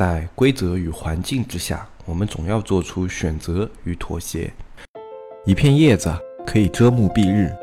[0.00, 4.50] 在规则与环境之下，我们总要做出选择与妥协。
[5.44, 6.10] 一片叶子
[6.46, 7.54] 可以遮目蔽日，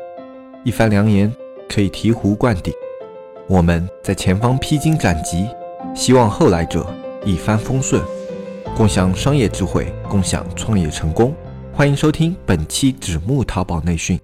[0.62, 1.34] 一番良言
[1.68, 2.72] 可以醍醐灌顶。
[3.48, 5.48] 我们在前方披荆斩棘，
[5.96, 6.86] 希望后来者
[7.24, 8.00] 一帆风顺，
[8.76, 11.34] 共享商业智慧，共享创业成功。
[11.72, 14.16] 欢迎收听本期纸木淘宝内训。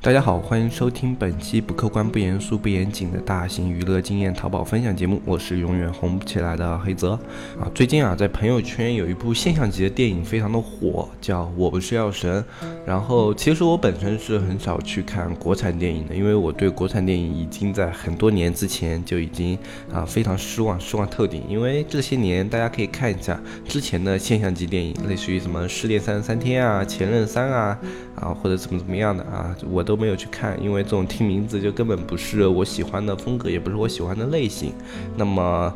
[0.00, 5.20] 大家好，欢迎收听本期不客观、不严肃、不严谨的大型娱乐经验淘宝分享节目。
[5.24, 7.12] 我是永远红不起来的黑泽
[7.58, 7.66] 啊。
[7.74, 12.40] 最近啊，在朋友圈有一部现象级的电影非常的火，叫《我不是药神》。
[12.86, 19.58] 然后，其实我本身是很少去看国产电影的，因为我对国产电影已经在很多年之前就已经
[19.92, 21.42] 啊非常失望，失望透顶。
[21.48, 27.78] 因为这些年大家可以看一下之前的现象级电影，类似于什么《失恋三十三天》啊，《前任三》啊，
[28.14, 34.72] 啊或者怎么怎么样的啊，我都没有去看，因为这种听名字就根本不是我喜欢的风格，也不是我喜欢的类型。
[35.16, 35.72] 那么。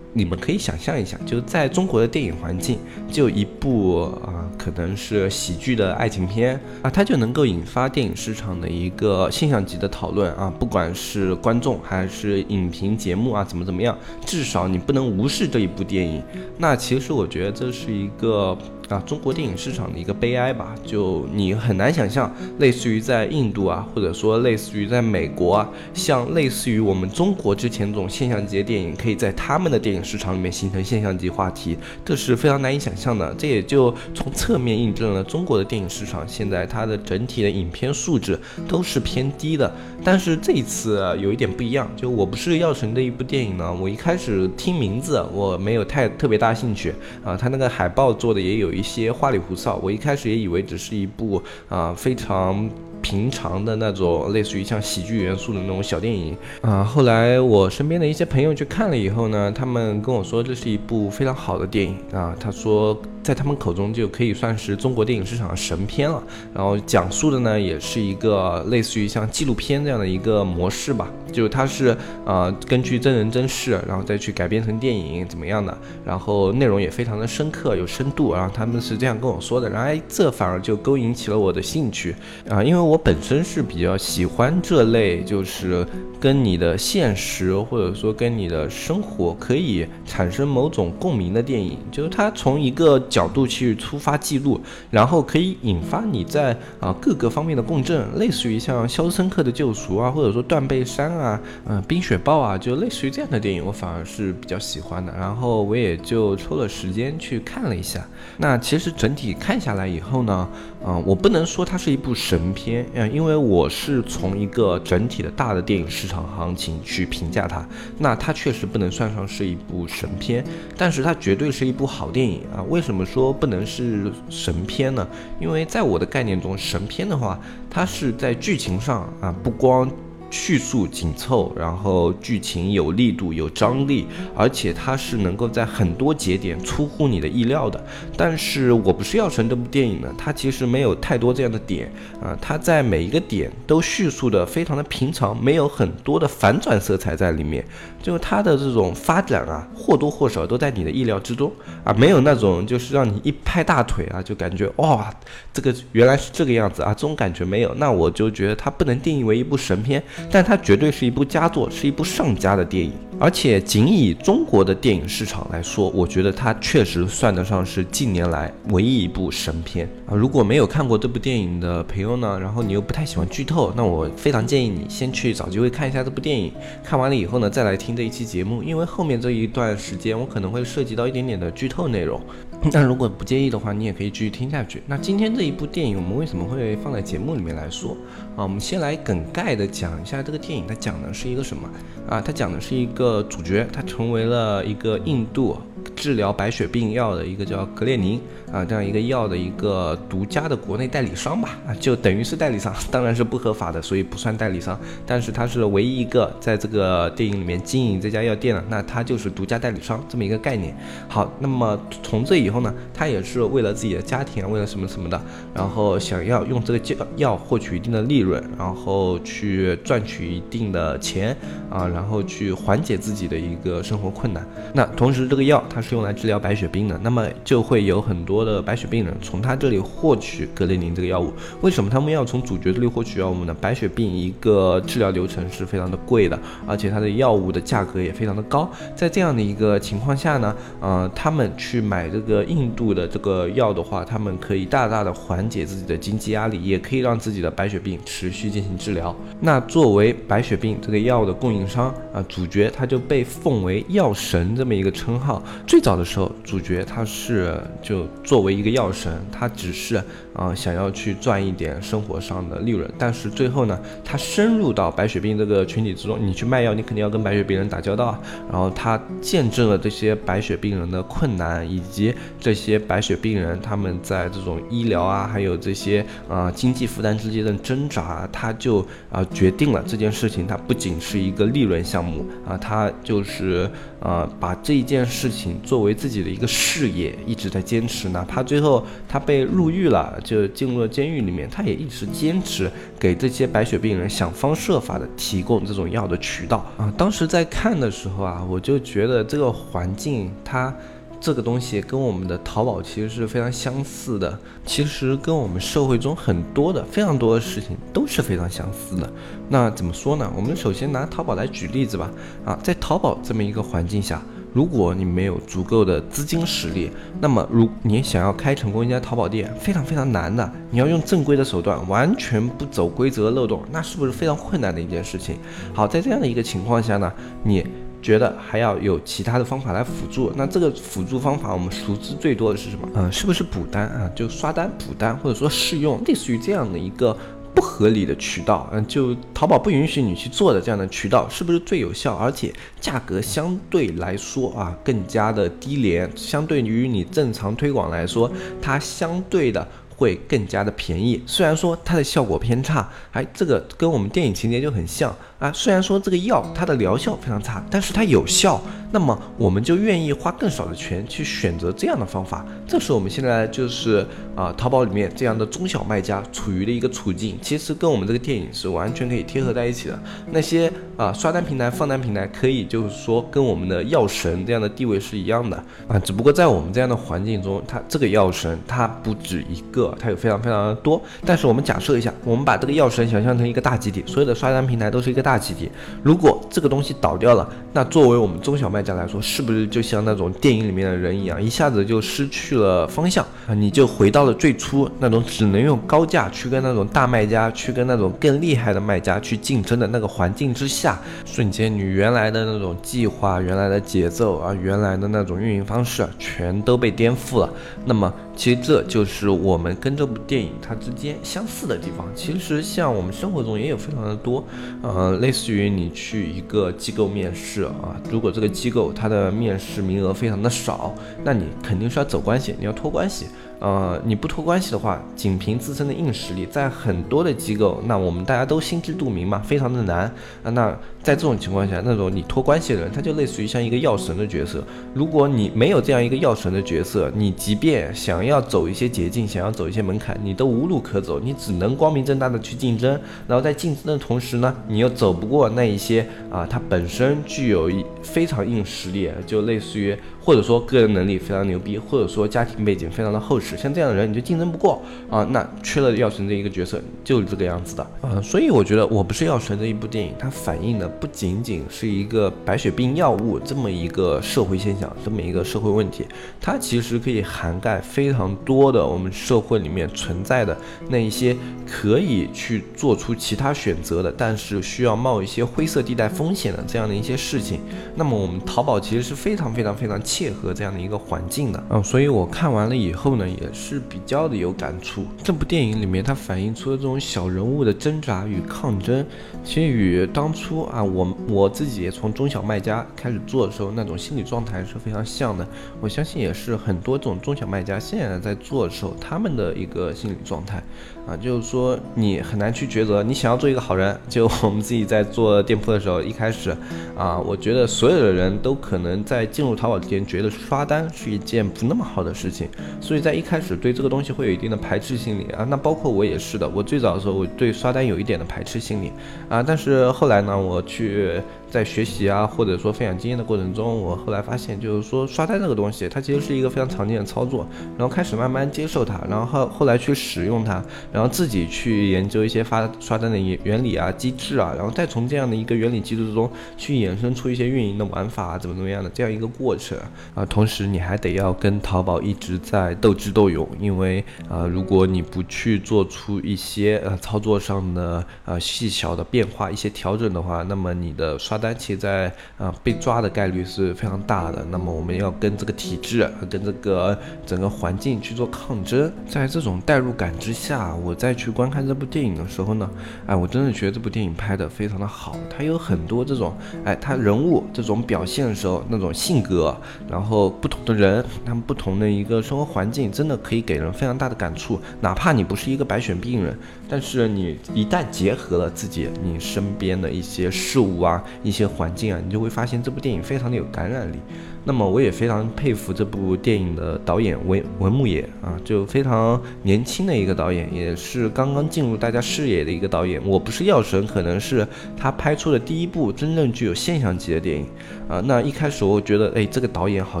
[0.12, 16.20] 你们可以想象一下，就在中国的电影环境，就一部啊，可能是喜剧的爱情片啊，它就能够引发电影市场的一个现象级的讨论啊，不管是观众还是影评节目啊，怎么怎么样，至少你不能无视这一部电影。
[16.58, 18.58] 那其实我觉得这是一个。
[18.90, 33.32] 啊，中国电影市场的一个悲哀吧，就你很难想象，类似于在印度啊，或者说类似于在美国啊，像类似于我们中国之前这种现象级的电影，可以在他们的电影市场里面形成现象级话题，这是非常难以想象的。
[33.38, 39.72] 这也就从侧面印证了中国的电影市场现在它的整体的影片素质都是偏低的。
[40.02, 48.79] 但是这一次有一点不一样，就我不是药神的一部电影呢，我一开始听名字我没有太特别大兴趣啊，他那个海报做的也有一。
[48.80, 52.68] 一些花里胡哨，我一开始也以为只是一部啊非常
[53.10, 56.84] 平常的那种类似于像喜剧元素的那种小电影啊。
[56.84, 62.36] 后来我身边的一些朋友去看了以后呢，他们跟我说这是一部非常好的电影啊。
[62.38, 62.96] 他说。
[63.22, 66.22] 在他们口中就可以算是中国电影市场的神片了。
[66.54, 71.94] 然后讲述的呢，也是一个类似于像纪录片这样的一个模式吧，就它是
[72.24, 78.32] 呃根据真人真事，然后再去改编成电影怎么样的，然后内容也非常的深刻有深度。
[78.32, 82.16] 然后他们是这样跟我说的，然后，这反而就勾引起了我的兴趣
[82.48, 85.86] 啊，因为我本身是比较喜欢这类就是
[86.20, 93.00] 跟你的现实或者说跟你的生活可以产生某种共鸣的电影，就是它从一个。
[93.08, 94.60] 角度去出发记录，
[94.90, 105.12] 然后可以引发你在啊各个方面的共振，类似于像《肖申克的救赎》啊，或者说《断背山》啊，嗯，《冰雪暴》啊，就类似于这样的电影，我反而是比较喜欢的。
[105.12, 108.06] 然后我也就抽了时间去看了一下。
[108.36, 110.48] 那其实整体看下来以后呢，
[110.86, 117.66] 嗯，我不能说它是一部神片，嗯，因为我是从一个整体的大的电影市场行情去评价它。
[117.98, 120.44] 那它确实不能算上是一部神片，
[120.76, 122.62] 但是它绝对是一部好电影啊！
[122.68, 123.04] 为什么？
[123.04, 125.06] 说不能是神片呢？
[125.40, 129.90] 因为在我的概念中，神片的话，它是在剧情上啊，不光。
[130.30, 137.84] 叙述紧凑，然后剧情有力度、有张力，而且它是能够在很多节点出乎你的意料的。
[138.16, 141.92] 但是我不是药神这部电影呢，它其实没有太多这样的点
[142.22, 147.64] 啊，它在每一个点都叙述的非常的平常，没有很多的反转色彩在里面。
[148.02, 151.52] 就它的这种发展啊，或多或少都在你的意料之中
[151.84, 155.12] 啊，没有那种就是让你一拍大腿啊，就感觉哇，
[155.52, 157.74] 这个原来是这个样子啊，这种感觉没有。
[157.74, 160.02] 那我就觉得它不能定义为一部神片。
[160.30, 162.92] 但它绝对是一部佳作，是一部上佳的电影。
[163.20, 170.16] 而且仅以中国的电影市场来说，我觉得它确实算得上是近年来唯一一部神片啊！
[170.16, 176.50] 如果没有看过这部电影的朋友呢，然后你又不太喜欢剧透，那我非常建议你先去找机会看一下这部电影。
[176.82, 182.18] 看完了以后呢，再来听这一期节目，因为后面这一段时间我可能会涉及到一点点的剧透内容。
[182.72, 184.82] 但如果不介意的话，你也可以继续听下去。
[184.86, 187.96] 那今天这一部电影，我们为什么会放在节目里面来说
[188.34, 188.44] 啊？
[188.44, 191.68] 我们先来梗概的讲一下这个电影，它讲的是一个什么
[192.08, 192.20] 啊？
[192.20, 195.56] 它讲的是一个主角，他成为了一个印度。
[195.96, 198.18] 治疗白血病药的一个叫格列宁
[198.50, 204.78] 啊，这样一个药的一个独家的国内代理商吧，啊，就等于是代理商，当然是不合法的，所以不算代理商。
[205.06, 210.74] 但是他是唯一一个在这个电影里面经营这家药店的，那他就是独家代理商这么一个概念。
[211.08, 215.20] 好，那么从这以后呢，他也是为了自己的家庭，为了什么什么的，
[215.54, 221.36] 然后想要用这个药药获取一定的利润，然后去赚取一定的钱
[221.68, 224.46] 啊，然后去缓解自己的一个生活困难。
[224.74, 225.90] 那同时这个药它是。
[225.90, 231.32] 用来治疗白血病的，那么就会有很多的白血病人从他这里获取格列宁这个药物。
[231.62, 233.52] 为什么他们要从主角这里获取药物呢？
[233.60, 238.70] 白血病一个治疗流程是非常的贵的，而且它的药物的价格也非常的高。
[238.94, 249.12] 在这样的一个情况下呢，呃，他们去买这个印度的这个药的话，他们可以大大的缓解自己的经济压力，也可以让自己的白血病持续进行治疗。
[249.40, 255.40] 那作为白血病这个药的供应商啊，主角他就被奉为药神这么一个称号。
[255.64, 260.02] 最早的时候，主角他是就作为一个药神，他只是
[260.34, 262.90] 啊想要去赚一点生活上的利润。
[262.98, 268.20] 但是最后呢，他深入到白血病这个群体之中，你去卖药，你肯定要跟白血病人打交道啊。
[268.50, 296.90] 然后他见证了这些白血病人的困难，以及这些白血病人他们在这种医疗啊，还有这些啊经济负担之间的挣扎，他就啊决定了这件事情，它不仅是一个利润项目啊，它他就是呃把这一件事情作为自己的一个事业，一直在坚持，哪怕最后他被入狱了，就进入了监狱里面，他也一直坚持给这些白血病人想方设法的提供这种药的渠道啊。
[296.96, 300.74] 当时在看的时候啊，我就觉得这个环境它。
[301.20, 309.12] 这个东西跟我们的淘宝其实是非常相似的，其实跟我们社会中很多的非常多的事情都是非常相似的。
[309.50, 310.32] 那怎么说呢？
[310.34, 312.10] 我们首先拿淘宝来举例子吧。
[312.46, 314.22] 啊，在淘宝这么一个环境下，
[314.54, 316.90] 如果你没有足够的资金实力，
[317.20, 320.50] 那么如你想要开成功一家淘宝店，非常非常难的。
[320.70, 325.36] 你要用正规的手段，完全不走规则漏洞，那是不是非常困难的一件事情？
[325.74, 327.12] 好，在这样的一个情况下呢，
[327.42, 327.66] 你。
[328.02, 332.88] 觉得还要有其他的方法来辅助，那这个辅助方法我们熟知最多的是什么？
[332.94, 334.10] 嗯，是不是补单啊？
[334.14, 337.16] 就刷单、补单，或者说试用，类似于这样的一个
[337.54, 342.16] 不合理的渠道，嗯，就淘宝不允许你去做的这样的渠道，是不是最有效？
[342.16, 348.30] 而且价格相对来说啊更加的低廉，相对于你正常推广来说，
[348.62, 349.66] 它相对的。
[350.00, 355.52] 会更加的便宜，虽然说它的效果偏差，哎，这个跟我们电影情节就很像啊。
[355.52, 358.58] 虽然说这个药它的疗效非常差，但是它有效，
[358.92, 362.46] 那么我们就愿意花更少的钱去选择这样的方法。
[362.66, 370.02] 这是我们现在就是啊，淘宝里面这样的中小卖家处于的一个处境，其实跟我们这个电影是完全可以贴合在一起的。
[370.32, 379.89] 那些啊刷单平台、放单平台，可以就是说跟我们的药神这样的地位是一样的啊，只不过在我们这样的环境中，它这个药神它不止一个。
[379.98, 385.70] 它有非常非常的多，但是我们假设一下，我们把这个药神想象成一个大集体，所有的刷单平台都是一个大集体。
[386.02, 393.54] 如果这个东西倒掉了，那作为我们中小卖家来说，是不是就像那种电影里面的人一样，一下子就失去了方向啊？
[393.54, 407.48] 你就回到了最初那种只能用高价去跟那种大卖家、去跟那种更厉害的卖家去竞争的那个环境之下，瞬间你原来的那种计划、原来的节奏啊、原来的那种运营方式啊全都被颠覆了。
[407.84, 408.12] 那么。
[408.40, 412.08] 其实这就是我们跟这部电影它之间相似的地方。
[412.14, 414.42] 其实像我们生活中也有非常的多，
[414.80, 423.26] 呃，类似于你去一个机构面试啊，如果这个机构它的面试名额非常的少，那你肯定是要走关系，你要托关系。
[423.60, 430.10] 呃，你不托关系的话，仅凭自身的硬实力，在很多的机构，那我们大家都心知肚明嘛，非常的难
[430.42, 430.50] 啊。
[430.50, 430.70] 那
[431.02, 434.64] 在这种情况下，那种你托关系的人，他就类似于像一个药神的角色。
[434.94, 442.98] 如果你没有这样一个药神的角色，你即便想要走一些捷径，想要走一些门槛，你都无路可走，你只能光明正大的去竞争。
[443.28, 447.70] 然后在竞争的同时呢，你又走不过那一些啊，他本身具有
[448.02, 449.94] 非常硬实力，就类似于。
[450.30, 455.26] 或者说个人能力非常牛逼，或者说家庭背景非常的厚实，像这样的人你就竞争不过啊。
[455.32, 458.22] 那缺了药神这一个角色就是这个样子的啊。
[458.22, 466.06] 所以我觉得我不是药神这一部电影，它反映的不仅仅是一个白血病药物这么一个社会现象，这么一个社会问题，
[466.40, 470.56] 它其实可以涵盖非常多的我们社会里面存在的
[470.88, 477.58] 那一些可以去做出其他选择的，但是需要冒一些灰色地带风险的这样的一些事情。
[477.96, 485.06] 那么我们淘宝其实是非常非常非常切合这样的一个环境的，嗯，所以我看完了以后呢，也是比较的有感触。
[485.24, 489.02] 这部电影里面它反映出的这种小人物的挣扎与抗争，
[489.42, 495.48] 其实与当初啊，我我自己也从中小卖家开始做的时候那种心理状态是非常像的。
[495.80, 500.62] 我相信也是很多这种中小卖家现在在做的时候他们的一个心理状态
[501.06, 506.54] 啊，就是说你很难去抉择，你想要做一个好人，就我们自己在做店铺的时候，一开始
[506.94, 509.99] 啊，我觉得所有的人都可能在进入淘宝之前。
[510.06, 512.48] 觉得刷单是一件不那么好的事情，
[512.80, 515.46] 所以在一开始对这个东西会有一定的排斥心理啊。
[515.48, 518.92] 那包括我也是的，我最早的时候我对刷单有一点的排斥心理
[519.28, 519.42] 啊。
[519.42, 539.76] 但是后来呢，我去在学习啊，或者说分享经验的过程中，我后来发现，就是说刷单这个东西，它其实是一个非常常见的操作，然后开始慢慢接受它，然后后来去使用它，然后自己去研究一些发刷单的原原理啊、机制啊，然后再从这样的一个原理机制中去衍生出一些运营的玩法啊，怎么怎么样的这样一个过程
[540.14, 540.24] 啊。
[540.24, 554.44] 同时，你还得要跟淘宝一直在斗智斗勇，因为啊，如果你不去做出一些呃操作上的呃细小的变化、一些调整的话，那么你的刷单其实在啊被抓的概率是非常大的。
[554.50, 558.92] 那么我们要跟这个体制、跟这个整个环境去做抗争。
[559.08, 562.70] 在这种代入感之下，我再去观看这部电影的时候呢，
[563.06, 565.16] 哎，我真的觉得这部电影拍的非常的好。
[565.28, 569.56] 它有很多这种哎，它人物这种表现的时候那种性格，
[569.88, 574.60] 然后不同的人，他们不同的一个生活环境，真的可以给人非常大的感触。
[574.80, 576.36] 哪怕你不是一个白血病人，
[576.68, 583.96] 但是你一旦结合了自己你身边的一些事物啊、一些环境啊，你就会发现这部电影非常的有感染力。
[584.42, 593.00] 那么我也非常佩服这部电影的导演文文牧野啊，就非常年轻的一个导演，也是刚刚进入大家视野的一个导演。
[593.06, 594.46] 我不是药神，可能是
[594.78, 597.46] 他拍出的第一部真正具有现象级的电影
[597.86, 598.00] 啊。
[598.06, 600.00] 那一开始我觉得，哎，这个导演好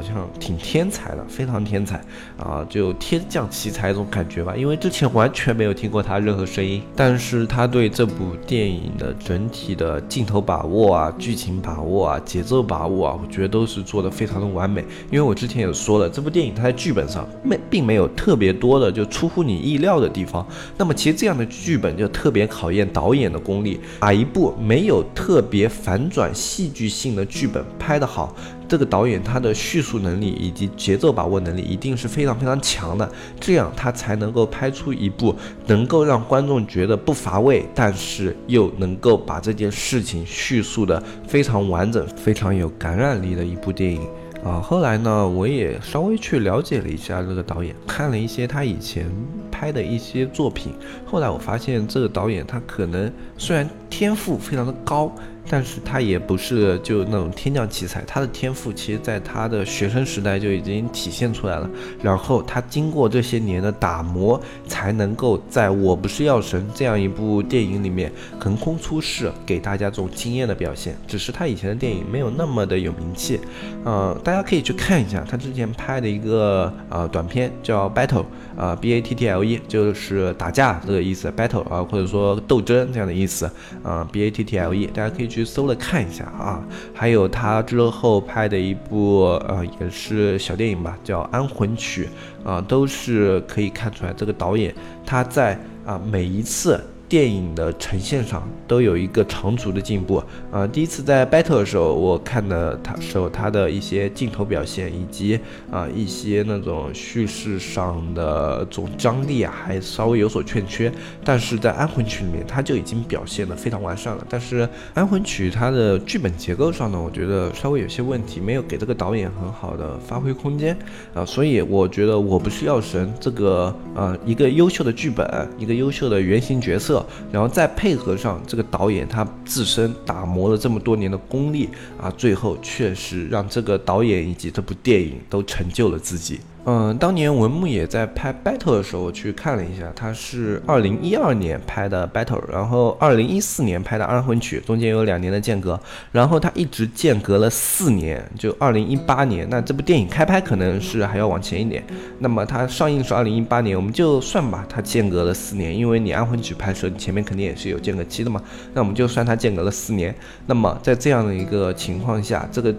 [0.00, 2.02] 像挺天才的，非常天才
[2.38, 4.56] 啊，就天降奇才这种感觉吧。
[4.56, 14.29] 因为之前完全没有听过他任何声音，但是他对这部电影的整体的镜头把握啊、剧情把握啊、节奏把握啊，我觉得都是做的非常。
[14.30, 20.46] 非常的完美，因为我之前也说了，这部电影它在剧本上没并没有特别多的就出乎你意料的地方。
[20.78, 28.32] 那么其实这样的剧本就特别考验导演的功力，把一部没有特别反转戏剧性的剧本拍得好，
[28.70, 33.10] 这个导演他的叙述能力以及节奏把握能力一定是非常非常强的，
[33.40, 35.34] 这样他才能够拍出一部
[35.66, 44.06] 能够让观众觉得不乏味，但是又能够把这件事情叙述的非常完整、非常有感染力的一部电影。
[44.44, 49.04] 啊，后来呢，我也稍微去了解了一下这个导演，看了一些他以前
[49.50, 50.72] 拍的一些作品。
[51.04, 55.12] 后来我发现，这个导演他可能虽然天赋非常的高。
[55.52, 61.68] 但是他也不是就那种天降奇才，他的天赋其实在他的学生时代就已经体现出来了。
[62.00, 70.96] 然后他经过这些年的打磨，才能够在我不是药神这样一部电影里面横空出世，给大家这种惊艳的表现。
[71.08, 73.40] 只是他以前的电影没有那么的有名气，
[73.84, 83.50] 呃，大家可以去看一下他之前拍的一个呃短片叫 Battle，呃 B A T T L E，就是打架这个意思，Battle 啊，或者说斗争这样的意思，
[83.82, 85.44] 啊 B A T T L E，大家可以去。
[85.44, 86.62] 搜了看一下啊，
[86.94, 92.08] 还有他之后拍的一部呃也是小电影吧，叫《安魂曲》
[92.48, 94.72] 啊，都是可以看出来这个导演
[95.04, 96.80] 他在啊每一次。
[97.10, 100.64] 电影的呈现上都有一个长足的进步啊！
[100.64, 105.36] 第一次在 battle 的时候，我看的他时候他的一些镜头表现，以及
[105.72, 110.92] 啊一些那种叙事上的这种张力啊，还稍微有所欠缺。
[111.24, 114.24] 但是在安魂曲里面，他就已经表现的非常完善了。
[114.30, 120.78] 但是安魂曲它的剧本结构上呢，我觉得稍微有些问题，没有给这个导演很好的发挥空间
[121.12, 121.24] 啊。
[121.24, 126.99] 所以我觉得我不是药神这个呃一个优秀的剧本，一个优秀的原型角色。
[127.32, 131.68] 然后再配合上这个导演他自身打磨了这么多年的功力
[132.00, 136.40] 啊，最后确实让这个导演以及这部电影都成就了自己。
[136.66, 145.80] 嗯，当年文牧野在拍《Battle》的时候，我去看了一下，他是二零一二年拍的《Battle》，然后二零一四年拍的《安魂曲》，中间有两年的间隔，
[146.12, 149.48] 然后他一直间隔了四年，就二零一八年。
[149.48, 151.82] 那这部电影开拍可能是还要往前一点，
[152.18, 158.40] 那么它上映是二零一八年，我们就算吧，它间隔了四年，因为你《安魂曲》拍摄，你前面肯定也是有间隔期的嘛，
[158.74, 160.14] 那我们就算它间隔了四年。
[160.46, 162.74] 那么在这样的一个情况下，这个。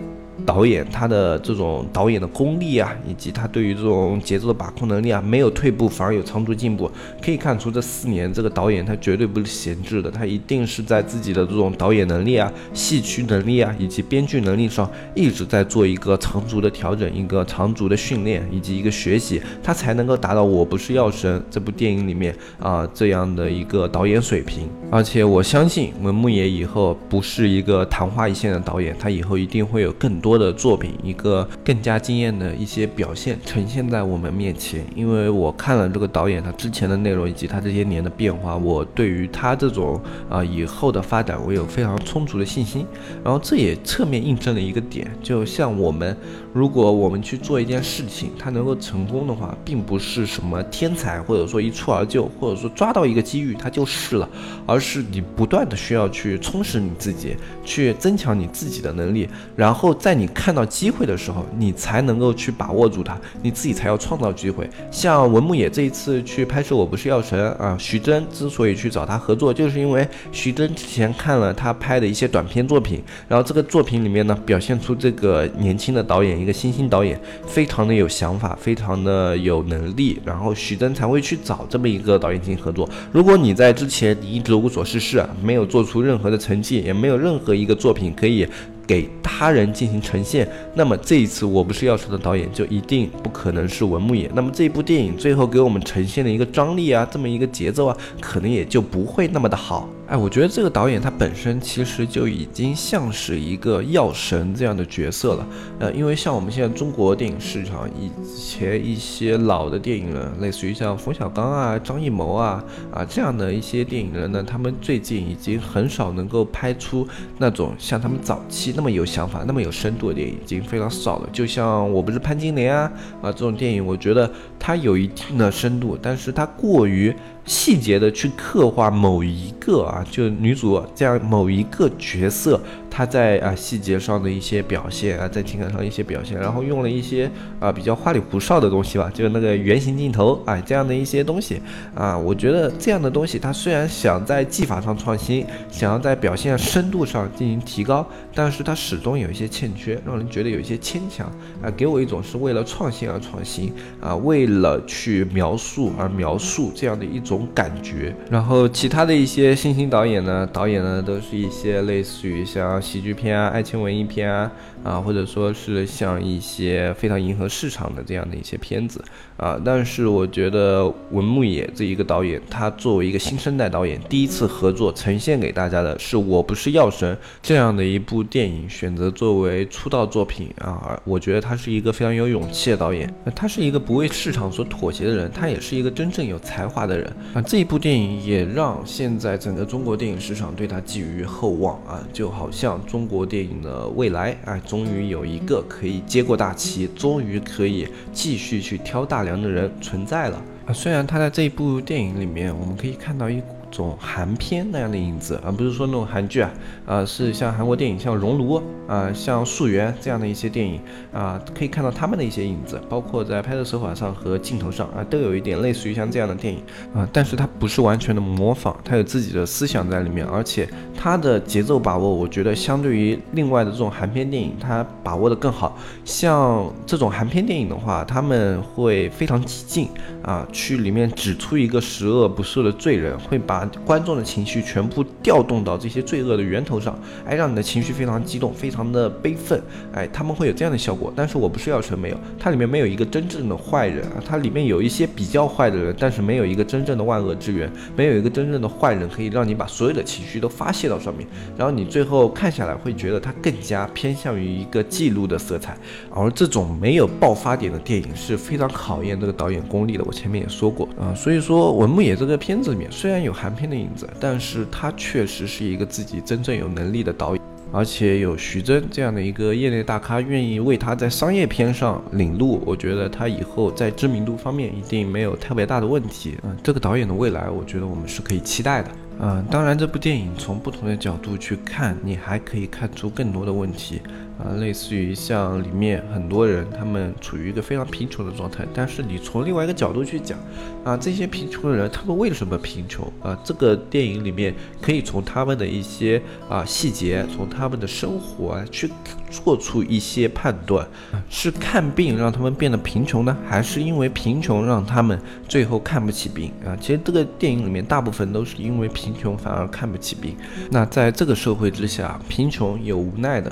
[0.45, 6.89] 导演他的这种导演的功力啊，以及他对于这种节奏的把控能力啊，没有退步，反而有长足进步。
[7.21, 24.67] 可以看出，这四年这个导演他绝对不是闲置的，他一定是在自己的这种导演能力啊、戏曲能力啊，以及编剧能力上一直在做一个长足的调整，一个长足的训练以及一个学习，他才能够达到《我不是药神》这部电影里面啊这样的一个导演水平。
[24.89, 30.30] 而且我相信文牧野以后不是一个昙花一现的导演，他以后一定会有更多。
[30.31, 34.85] 多的作品，一个更加惊艳的一些表现呈现在我们面前。
[34.95, 42.85] 因为我看了这个导演他之前的内容以及他这些年的变化，我对于他这种啊以后的发展，我有非常充足的信心。
[43.21, 46.15] 然后这也侧面印证了一个点，就像我们，
[46.53, 54.29] 如果我们去做一件事情，它能够成功的话，并不是什么天才，或者说一蹴而就，或者说抓到一个机遇它就是了，
[54.65, 64.69] 而是你不断的需要去充实你自己，去增强你自己的能力，然后在你看到机会的时候，你才能够去把握住它，你自己才要创造机会。
[64.91, 82.89] 像文牧野这一次去拍摄《我不是药神》啊，徐峥之所以去找他合作，就是因为徐峥之前看了他拍的一些短片作品，然后这个作品里面呢，表现出这个年轻的导演，一个新兴导演，非常的有想法，非常的有能力，然后徐峥才会去找这么一个导演进行合作。
[83.11, 88.47] 如果你在之前你一直无所事事，没有做出任何的成绩，也没有任何一个作品可以。
[88.87, 94.29] 给他人进行呈现，那么这一次我不是要说的导演就一定不可能是文牧野。
[94.35, 99.87] 那么这部电影最后给我们呈现的一个张力啊，这么一个节奏啊，可能也就不会那么的好。
[100.11, 105.47] 哎，我觉得这个导演他本身其实就已经像是一个药神这样的角色了。
[105.79, 112.61] 呃，因为像我们现在中国电影市场以前一些老的电影人，类似于像冯小刚啊、张艺谋啊
[112.93, 121.29] 啊这样的一些电影人呢，他们最近已经很少能够拍出那种像他们早期那么有想法、那么有深度的电影，已经非常少了。
[121.31, 122.91] 就像我不是潘金莲啊
[123.21, 124.29] 啊这种电影，我觉得
[124.61, 127.13] 它有一定的深度，但是它过于。
[127.43, 132.61] 细节的去刻画某一个啊，就女主这样某一个角色。
[132.89, 141.59] 她在啊细节上的一些表现啊，在情感上一些表现，然后用了一些啊比较花里胡哨的东西吧，就那个圆形镜头啊这样的一些东西
[141.95, 151.25] 啊，我觉得这样的东西，他虽然想在技法上创新，想要在表现深度上进行提高，但是他始终有一些欠缺，让人觉得有一些牵强
[151.63, 158.13] 啊，给我一种是为了创新而创新啊，为了去描述而描述这样的一种感觉。
[158.29, 162.81] 然后其他的一些新兴导演呢，导演呢都是一些类似于像。
[162.81, 164.51] 喜剧片啊，爱情文艺片啊，
[164.83, 169.03] 啊，或者说是像一些非常迎合市场的这样的一些片子
[169.37, 187.41] 啊，但是我觉得文牧野这一个导演，他作为一个新生代导演，第一次合作呈现给大家的是《我不是药神》这样的一部电影，选择作为出道作品啊，我觉得他是一个非常有勇气的导演，他是一个不为市场所妥协的人，他也是一个真正有才华的人啊。
[187.41, 192.79] 这一部电影也让现在整个中国电影市场对他寄予厚望啊，就好像。
[192.87, 200.71] 中国电影的未来，啊，终于有一个可以接过大旗，终于可以继续去挑大梁的人存在了啊！
[200.71, 203.60] 虽然他在这一部电影里面，我们可以看到一股。
[203.71, 206.51] 种韩片那样的影子，而不是说那种韩剧啊，
[206.85, 210.79] 呃，是像韩国电影，像《熔炉》啊，像《溯源》这样的一些电影
[211.13, 216.61] 啊，可以看到他们的一些影子，包括在拍摄手法上和镜头上啊，都有一点类似于像这样的电影
[216.93, 225.77] 啊，但是它不是完全的模仿，它有自己的思想在里面，而且它的节奏把握，我觉得相对于另外的这种韩片电影，它把握的更好。
[226.03, 229.87] 像这种韩片电影的话，他们会非常激进
[230.21, 239.61] 啊，去里面指出一个十恶不赦的罪人，会把观众的情绪全部调动到这些罪恶的源头上，哎，让你的情绪非常激动，非常的悲愤，
[239.93, 241.11] 哎，他们会有这样的效果。
[241.15, 255.77] 但是我不是药神没有，它里面没有一个真正的坏人啊，它里面有一些比较坏的人，但是没有一个真正的万恶之源，没有一个真正的坏人可以让你把所有的情绪都发泄到上面，然后你最后看下来会觉得它更加偏向于一个记录的色彩，
[256.09, 260.03] 而这种没有爆发点的电影是非常考验这个导演功力的。
[260.05, 263.61] 我前面也说过啊，所以说文牧野这个片子里面虽然有韩。
[263.61, 276.37] 片的影子，但是他确实是一个自己真正有能力的导演，而且有徐峥这样的一个业内大咖愿意为他在商业片上领路，我觉得他以后在知名度方面一定没有特别大的问题。
[276.41, 278.89] 嗯，这个导演的未来，我觉得我们是可以期待的。
[279.19, 284.01] 嗯，当然这部电影从不同的角度去看，你还可以看出更多的问题。
[284.43, 290.37] 啊，类似于像里面很多人，他们处于一个非常贫穷的状态，但是你从另外一个角度去讲，
[290.83, 293.05] 啊，这些贫穷的人，他们为什么贫穷？
[293.21, 298.89] 啊，这个电影里面可以从他们的一些啊细节，从他们的生活啊去
[299.29, 300.87] 做出一些判断，
[301.29, 306.51] 是看病让他们变得贫穷呢，还是因为贫穷让他们最后看不起病？
[306.65, 310.35] 啊，其实这个电影里面大部分都是因为贫穷反而看不起病。
[310.71, 313.51] 那在这个社会之下，贫穷有无奈的。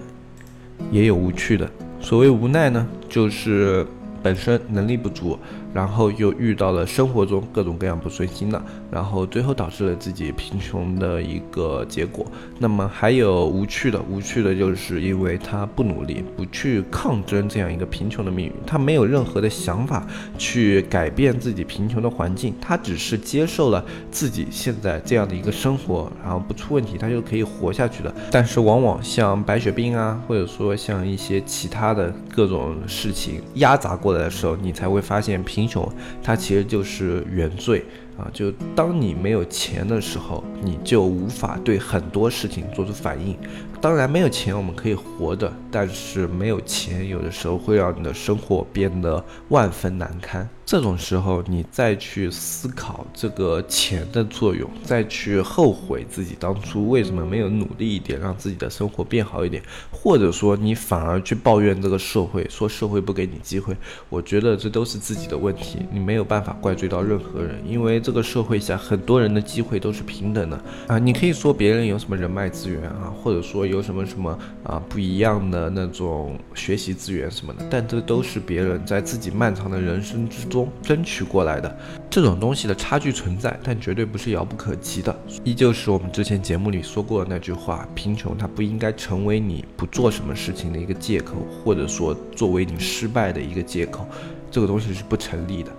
[0.91, 1.69] 也有无趣的。
[2.01, 3.85] 所谓无奈呢，就是
[4.23, 5.37] 本身能力不足
[5.73, 12.25] 然后又遇到了生活中各种各样不顺心的，然后最后导致了自己贫穷的一个结果。
[12.57, 20.05] 那么还有无趣的，无趣的就是因为他不努力，不去抗争这样一个贫穷的命运，他没有任何的想法
[20.37, 28.13] 去改变自己贫穷的环境，他只是接受了自己现在这样的一个生活，然后不出问题，他就可以活下去的。
[28.31, 35.87] 但是往往像白血病啊，或者说像一些其他的各种事情压砸过来的时候，你才会发现贫英雄
[36.23, 37.83] 它其实就是原罪。
[38.17, 43.33] 啊，就当你没有钱的时候，你就无法对很多事情做出反应。
[43.79, 50.45] 当然，没有钱我们可以活的，但是没有钱有的时候会让你的生活变得万分难堪。
[50.69, 63.75] 这种时候，你再去思考这个钱的作用，再去后悔自己当初为什么没有努力一点，让自己的生活变好一点，或者说你反而去抱怨这个社会，说社会不给你机会，
[64.09, 70.99] 我觉得这都是自己的问题，你没有办法怪罪到任何人，因为这个社会下很多人的机会都是平等的啊。
[70.99, 80.58] 你可以说别人有什么人脉资源啊，或者说有什么什么啊不一样的那种学习资源什么的，但这都是别人在自己漫长的人生之中。
[80.81, 81.77] 争取过来的
[82.09, 85.15] 这种东西的差距存在，但绝对不是遥不可及的。
[85.43, 94.07] 依旧是我们之前节目里说过的那句话：贫穷它不应该成为你不做什么事情的一个借口，或者说作为你失败的一个借口，
[94.49, 95.71] 这个东西是不成立的。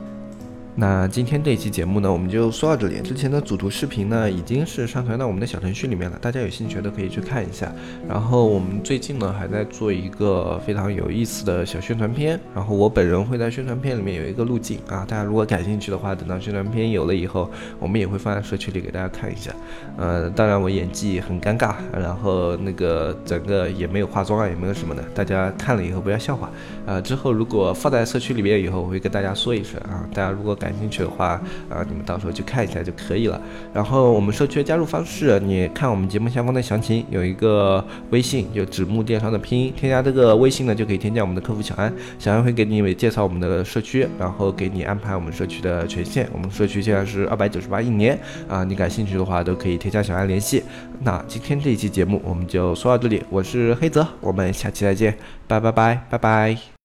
[0.76, 3.00] 那今天这一期节目呢，我们就说到这里。
[3.00, 7.70] 之前的组图视频呢，已经是上传到我们的小程序里面了，大家有兴趣的可以去看一下。
[8.08, 12.40] 然后我们最近呢，还在做一个非常有意思的小宣传片。
[12.54, 19.52] 然后我本人会在宣传片里面有一个路径啊，大家如果感兴趣的话，等到宣传片有了以后，我们也会放在社区里给大家看一下。
[19.98, 26.48] 呃，当然我演技很尴尬，然后那个整个也没有化妆啊，也没有什么的，大家看了以后不要笑话。
[26.86, 33.40] 呃，之后如果放在社区里面以后，我会跟大家说一声啊，大家如果感感兴趣的话，啊，你们到时候去看一下就可以了。
[33.74, 46.28] 然后我们社区的加入方式，你看我们节目下方的详情，有一个微信，就纸木电商的拼音，添加这个微信呢，就可以添加我们的客服小安，小安会给你介绍我们的社区，然后给你安排我们社区的权限。
[46.32, 48.16] 我们社区现在是二百九十八一年
[48.48, 50.62] 啊，你感兴趣的话都可以添加小安联系。
[51.00, 55.16] 那今天这一期节目我们就说到这里，我是黑泽，我们下期再见，
[55.48, 56.69] 拜拜拜拜拜。